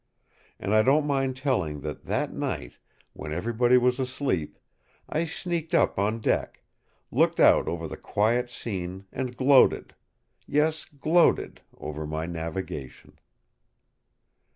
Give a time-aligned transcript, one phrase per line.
[0.59, 2.79] And I don't mind telling that that night,
[3.13, 4.57] when everybody was asleep,
[5.07, 6.63] I sneaked up on deck,
[7.11, 13.19] looked out over the quiet scene, and gloated—yes, gloated—over my navigation.